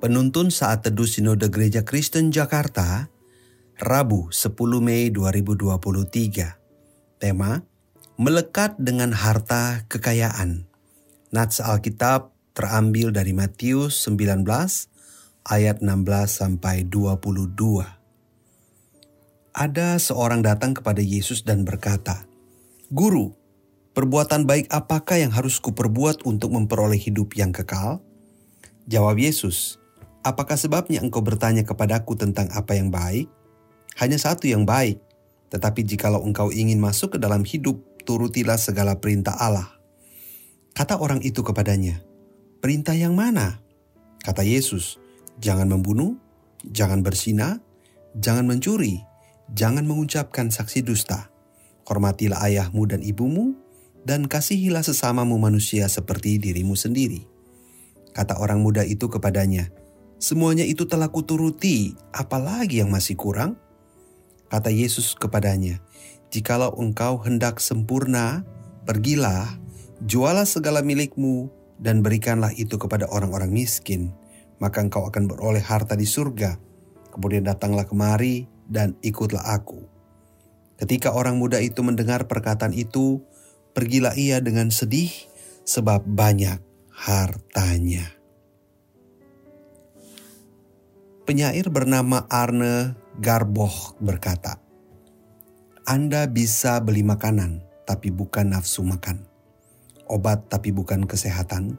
Penuntun 0.00 0.48
saat 0.48 0.80
teduh 0.80 1.04
Sinode 1.04 1.52
Gereja 1.52 1.84
Kristen 1.84 2.32
Jakarta, 2.32 3.12
Rabu 3.76 4.32
10 4.32 4.56
Mei 4.80 5.12
2023. 5.12 7.20
Tema, 7.20 7.60
Melekat 8.16 8.80
dengan 8.80 9.12
Harta 9.12 9.84
Kekayaan. 9.92 10.64
Nats 11.36 11.60
Alkitab 11.60 12.32
terambil 12.56 13.12
dari 13.12 13.36
Matius 13.36 14.00
19 14.08 14.40
ayat 15.44 15.84
16 15.84 15.92
sampai 16.32 16.88
22. 16.88 17.84
Ada 19.52 20.00
seorang 20.00 20.40
datang 20.40 20.80
kepada 20.80 21.04
Yesus 21.04 21.44
dan 21.44 21.68
berkata, 21.68 22.24
"Guru, 22.88 23.36
perbuatan 23.92 24.48
baik 24.48 24.72
apakah 24.72 25.20
yang 25.20 25.36
harus 25.36 25.60
kuperbuat 25.60 26.24
untuk 26.24 26.56
memperoleh 26.56 26.96
hidup 26.96 27.36
yang 27.36 27.52
kekal?" 27.52 28.00
Jawab 28.88 29.20
Yesus, 29.20 29.76
Apakah 30.20 30.60
sebabnya 30.60 31.00
engkau 31.00 31.24
bertanya 31.24 31.64
kepadaku 31.64 32.12
tentang 32.16 32.52
apa 32.52 32.76
yang 32.76 32.92
baik? 32.92 33.28
Hanya 33.96 34.20
satu 34.20 34.44
yang 34.48 34.68
baik. 34.68 35.00
Tetapi 35.50 35.80
jikalau 35.82 36.22
engkau 36.22 36.52
ingin 36.52 36.78
masuk 36.78 37.16
ke 37.16 37.18
dalam 37.18 37.42
hidup, 37.42 37.80
turutilah 38.04 38.60
segala 38.60 39.00
perintah 39.00 39.34
Allah. 39.40 39.66
Kata 40.76 41.00
orang 41.00 41.24
itu 41.26 41.42
kepadanya, 41.42 42.04
Perintah 42.60 42.92
yang 42.92 43.16
mana? 43.16 43.64
Kata 44.20 44.44
Yesus, 44.44 45.00
Jangan 45.40 45.72
membunuh, 45.72 46.20
jangan 46.68 47.00
bersina, 47.00 47.64
jangan 48.12 48.44
mencuri, 48.44 49.00
jangan 49.56 49.88
mengucapkan 49.88 50.52
saksi 50.52 50.84
dusta. 50.84 51.32
Hormatilah 51.88 52.44
ayahmu 52.44 52.84
dan 52.84 53.00
ibumu, 53.00 53.56
dan 54.04 54.28
kasihilah 54.28 54.84
sesamamu 54.84 55.40
manusia 55.40 55.88
seperti 55.88 56.36
dirimu 56.36 56.76
sendiri. 56.76 57.24
Kata 58.12 58.36
orang 58.36 58.60
muda 58.60 58.84
itu 58.84 59.08
kepadanya, 59.08 59.72
Semuanya 60.20 60.68
itu 60.68 60.84
telah 60.84 61.08
kuturuti, 61.08 61.96
apalagi 62.12 62.84
yang 62.84 62.92
masih 62.92 63.16
kurang? 63.16 63.56
Kata 64.52 64.68
Yesus 64.68 65.16
kepadanya, 65.16 65.80
Jikalau 66.28 66.76
engkau 66.76 67.16
hendak 67.24 67.56
sempurna, 67.56 68.44
pergilah, 68.84 69.56
jualah 70.04 70.44
segala 70.44 70.84
milikmu, 70.84 71.48
dan 71.80 72.04
berikanlah 72.04 72.52
itu 72.52 72.76
kepada 72.76 73.08
orang-orang 73.08 73.48
miskin, 73.48 74.12
maka 74.60 74.84
engkau 74.84 75.08
akan 75.08 75.24
beroleh 75.24 75.64
harta 75.64 75.96
di 75.96 76.04
surga. 76.04 76.60
Kemudian 77.16 77.48
datanglah 77.48 77.88
kemari 77.88 78.44
dan 78.68 79.00
ikutlah 79.00 79.56
aku. 79.56 79.88
Ketika 80.76 81.16
orang 81.16 81.40
muda 81.40 81.64
itu 81.64 81.80
mendengar 81.80 82.28
perkataan 82.28 82.76
itu, 82.76 83.24
pergilah 83.72 84.12
ia 84.20 84.44
dengan 84.44 84.68
sedih 84.68 85.10
sebab 85.64 86.04
banyak 86.04 86.60
hartanya. 86.92 88.19
Penyair 91.30 91.70
bernama 91.70 92.26
Arne 92.26 92.98
Garboh 93.22 93.94
berkata, 94.02 94.58
Anda 95.86 96.26
bisa 96.26 96.82
beli 96.82 97.06
makanan, 97.06 97.62
tapi 97.86 98.10
bukan 98.10 98.50
nafsu 98.50 98.82
makan. 98.82 99.30
Obat 100.10 100.50
tapi 100.50 100.74
bukan 100.74 101.06
kesehatan. 101.06 101.78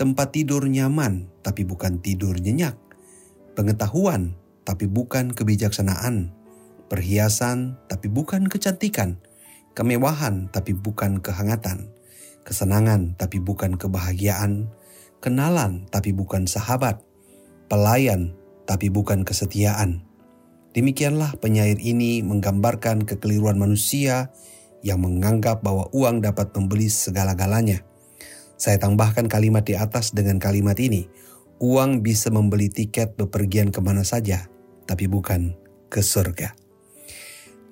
Tempat 0.00 0.32
tidur 0.32 0.64
nyaman, 0.64 1.28
tapi 1.44 1.68
bukan 1.68 2.00
tidur 2.00 2.40
nyenyak. 2.40 2.72
Pengetahuan, 3.52 4.32
tapi 4.64 4.88
bukan 4.88 5.36
kebijaksanaan. 5.36 6.32
Perhiasan, 6.88 7.76
tapi 7.84 8.08
bukan 8.08 8.48
kecantikan. 8.48 9.20
Kemewahan, 9.76 10.48
tapi 10.56 10.72
bukan 10.72 11.20
kehangatan. 11.20 11.92
Kesenangan, 12.48 13.12
tapi 13.20 13.44
bukan 13.44 13.76
kebahagiaan. 13.76 14.72
Kenalan, 15.20 15.84
tapi 15.92 16.16
bukan 16.16 16.48
sahabat. 16.48 17.04
Pelayan, 17.68 18.39
tapi 18.70 18.86
bukan 18.86 19.26
kesetiaan. 19.26 20.06
Demikianlah 20.70 21.34
penyair 21.42 21.82
ini 21.82 22.22
menggambarkan 22.22 23.02
kekeliruan 23.02 23.58
manusia 23.58 24.30
yang 24.86 25.02
menganggap 25.02 25.66
bahwa 25.66 25.90
uang 25.90 26.22
dapat 26.22 26.54
membeli 26.54 26.86
segala-galanya. 26.86 27.82
Saya 28.54 28.78
tambahkan 28.78 29.26
kalimat 29.26 29.66
di 29.66 29.74
atas 29.74 30.14
dengan 30.14 30.38
kalimat 30.38 30.78
ini. 30.78 31.10
Uang 31.58 32.06
bisa 32.06 32.30
membeli 32.30 32.70
tiket 32.70 33.18
bepergian 33.18 33.74
ke 33.74 33.82
mana 33.82 34.06
saja, 34.06 34.46
tapi 34.86 35.10
bukan 35.10 35.58
ke 35.90 36.06
surga. 36.06 36.54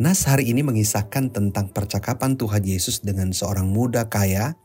Nas 0.00 0.24
hari 0.24 0.48
ini 0.48 0.64
mengisahkan 0.64 1.30
tentang 1.36 1.68
percakapan 1.76 2.40
Tuhan 2.40 2.64
Yesus 2.64 3.04
dengan 3.04 3.36
seorang 3.36 3.68
muda 3.68 4.08
kaya 4.08 4.56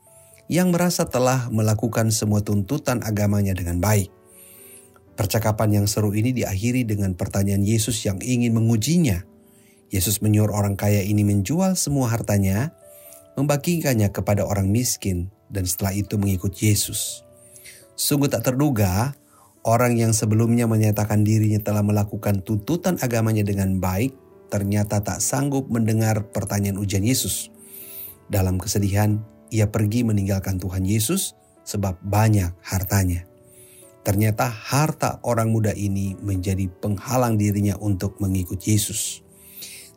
yang 0.47 0.71
merasa 0.71 1.07
telah 1.07 1.51
melakukan 1.51 2.15
semua 2.15 2.39
tuntutan 2.39 3.03
agamanya 3.03 3.51
dengan 3.51 3.83
baik. 3.83 4.20
Percakapan 5.15 5.83
yang 5.83 5.85
seru 5.91 6.15
ini 6.15 6.31
diakhiri 6.31 6.87
dengan 6.87 7.13
pertanyaan 7.13 7.61
Yesus 7.67 7.99
yang 8.07 8.17
ingin 8.23 8.55
mengujinya. 8.55 9.27
Yesus 9.91 10.23
menyuruh 10.23 10.55
orang 10.55 10.79
kaya 10.79 11.03
ini 11.03 11.27
menjual 11.27 11.75
semua 11.75 12.07
hartanya, 12.07 12.71
membagikannya 13.35 14.07
kepada 14.07 14.47
orang 14.47 14.71
miskin, 14.71 15.27
dan 15.51 15.67
setelah 15.67 15.91
itu 15.91 16.15
mengikut 16.15 16.55
Yesus. 16.55 17.27
Sungguh 17.99 18.31
tak 18.31 18.47
terduga, 18.47 19.13
orang 19.67 19.99
yang 19.99 20.15
sebelumnya 20.15 20.65
menyatakan 20.65 21.27
dirinya 21.27 21.59
telah 21.59 21.83
melakukan 21.83 22.39
tuntutan 22.41 22.95
agamanya 23.03 23.43
dengan 23.43 23.83
baik, 23.83 24.15
ternyata 24.47 25.03
tak 25.03 25.19
sanggup 25.19 25.67
mendengar 25.67 26.31
pertanyaan 26.31 26.79
ujian 26.79 27.03
Yesus. 27.03 27.51
Dalam 28.31 28.59
kesedihan, 28.59 29.19
ia 29.51 29.67
pergi 29.67 30.07
meninggalkan 30.07 30.55
Tuhan 30.55 30.87
Yesus 30.87 31.35
sebab 31.67 31.99
banyak 31.99 32.55
hartanya. 32.63 33.30
Ternyata 34.01 34.49
harta 34.49 35.21
orang 35.21 35.53
muda 35.53 35.77
ini 35.77 36.17
menjadi 36.17 36.65
penghalang 36.69 37.37
dirinya 37.37 37.77
untuk 37.77 38.17
mengikut 38.17 38.57
Yesus. 38.57 39.21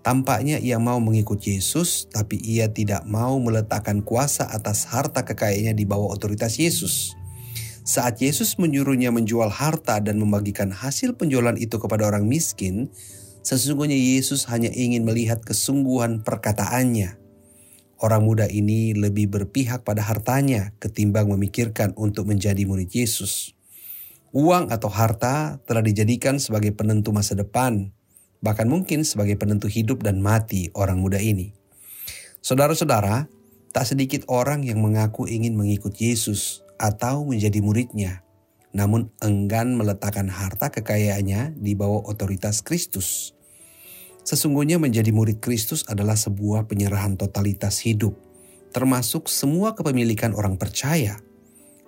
Tampaknya 0.04 0.60
ia 0.60 0.76
mau 0.76 1.00
mengikut 1.00 1.40
Yesus, 1.40 2.04
tapi 2.12 2.36
ia 2.44 2.68
tidak 2.68 3.08
mau 3.08 3.40
meletakkan 3.40 4.04
kuasa 4.04 4.44
atas 4.44 4.84
harta 4.84 5.24
kekayaannya 5.24 5.72
di 5.72 5.88
bawah 5.88 6.12
otoritas 6.12 6.60
Yesus. 6.60 7.16
Saat 7.88 8.20
Yesus 8.20 8.60
menyuruhnya 8.60 9.08
menjual 9.08 9.48
harta 9.48 10.04
dan 10.04 10.20
membagikan 10.20 10.68
hasil 10.68 11.16
penjualan 11.16 11.56
itu 11.56 11.80
kepada 11.80 12.04
orang 12.04 12.28
miskin, 12.28 12.92
sesungguhnya 13.40 13.96
Yesus 13.96 14.44
hanya 14.52 14.68
ingin 14.68 15.08
melihat 15.08 15.40
kesungguhan 15.40 16.20
perkataannya. 16.20 17.16
Orang 17.96 18.28
muda 18.28 18.44
ini 18.44 18.92
lebih 18.92 19.32
berpihak 19.32 19.88
pada 19.88 20.04
hartanya 20.04 20.76
ketimbang 20.76 21.32
memikirkan 21.32 21.96
untuk 21.96 22.28
menjadi 22.28 22.68
murid 22.68 22.92
Yesus. 22.92 23.53
Uang 24.34 24.74
atau 24.74 24.90
harta 24.90 25.62
telah 25.62 25.78
dijadikan 25.78 26.42
sebagai 26.42 26.74
penentu 26.74 27.14
masa 27.14 27.38
depan, 27.38 27.94
bahkan 28.42 28.66
mungkin 28.66 29.06
sebagai 29.06 29.38
penentu 29.38 29.70
hidup 29.70 30.02
dan 30.02 30.18
mati 30.18 30.74
orang 30.74 30.98
muda 30.98 31.22
ini. 31.22 31.54
Saudara-saudara, 32.42 33.30
tak 33.70 33.86
sedikit 33.86 34.26
orang 34.26 34.66
yang 34.66 34.82
mengaku 34.82 35.30
ingin 35.30 35.54
mengikut 35.54 35.94
Yesus 35.94 36.66
atau 36.82 37.22
menjadi 37.22 37.62
muridnya, 37.62 38.26
namun 38.74 39.14
enggan 39.22 39.78
meletakkan 39.78 40.26
harta 40.26 40.74
kekayaannya 40.74 41.54
di 41.54 41.78
bawah 41.78 42.02
otoritas 42.02 42.66
Kristus. 42.66 43.38
Sesungguhnya 44.26 44.82
menjadi 44.82 45.14
murid 45.14 45.38
Kristus 45.38 45.86
adalah 45.86 46.18
sebuah 46.18 46.66
penyerahan 46.66 47.14
totalitas 47.14 47.86
hidup, 47.86 48.18
termasuk 48.74 49.30
semua 49.30 49.78
kepemilikan 49.78 50.34
orang 50.34 50.58
percaya– 50.58 51.22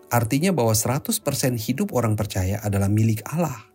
Artinya 0.07 0.55
bahwa 0.55 0.71
100% 0.71 1.11
hidup 1.59 1.91
orang 1.91 2.15
percaya 2.15 2.63
adalah 2.63 2.87
milik 2.87 3.27
Allah. 3.27 3.67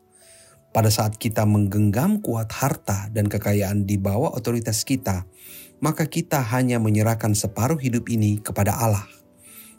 Pada 0.72 0.88
saat 0.88 1.19
kita 1.19 1.44
menggenggam 1.44 2.24
kuat 2.24 2.48
harta 2.56 3.12
dan 3.12 3.28
kekayaan 3.28 3.83
di 3.83 4.00
bawah 4.00 4.31
otoritas 4.31 4.88
kita, 4.88 5.28
maka 5.83 6.07
kita 6.07 6.39
hanya 6.39 6.80
menyerahkan 6.80 7.36
separuh 7.36 7.75
hidup 7.75 8.07
ini 8.07 8.39
kepada 8.39 8.80
Allah. 8.80 9.04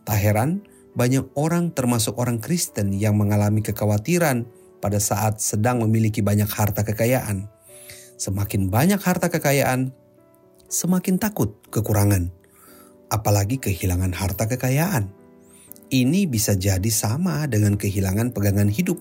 Tak 0.04 0.18
heran, 0.20 0.60
banyak 0.92 1.24
orang 1.32 1.72
termasuk 1.72 2.20
orang 2.20 2.36
Kristen 2.36 2.92
yang 2.92 3.16
mengalami 3.16 3.64
kekhawatiran 3.64 4.44
pada 4.84 5.00
saat 5.00 5.40
sedang 5.40 5.80
memiliki 5.80 6.20
banyak 6.20 6.50
harta 6.50 6.84
kekayaan. 6.84 7.48
Semakin 8.20 8.68
banyak 8.68 9.00
harta 9.00 9.32
kekayaan, 9.32 9.96
semakin 10.68 11.16
takut 11.16 11.56
kekurangan, 11.72 12.28
apalagi 13.08 13.56
kehilangan 13.56 14.12
harta 14.12 14.44
kekayaan. 14.44 15.21
Ini 15.92 16.24
bisa 16.24 16.56
jadi 16.56 16.88
sama 16.88 17.44
dengan 17.44 17.76
kehilangan 17.76 18.32
pegangan 18.32 18.72
hidup. 18.72 18.96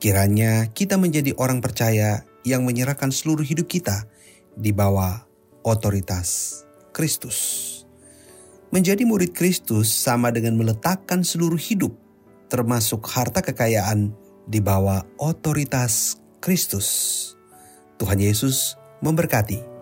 Kiranya 0.00 0.72
kita 0.72 0.96
menjadi 0.96 1.36
orang 1.36 1.60
percaya 1.60 2.24
yang 2.48 2.64
menyerahkan 2.64 3.12
seluruh 3.12 3.44
hidup 3.44 3.68
kita 3.68 4.08
di 4.56 4.72
bawah 4.72 5.28
otoritas 5.60 6.64
Kristus. 6.96 7.36
Menjadi 8.72 9.04
murid 9.04 9.36
Kristus 9.36 9.92
sama 9.92 10.32
dengan 10.32 10.56
meletakkan 10.56 11.20
seluruh 11.20 11.60
hidup, 11.60 11.92
termasuk 12.48 13.04
harta 13.12 13.44
kekayaan, 13.44 14.16
di 14.48 14.64
bawah 14.64 15.04
otoritas 15.20 16.16
Kristus. 16.40 16.88
Tuhan 18.00 18.16
Yesus 18.16 18.80
memberkati. 19.04 19.75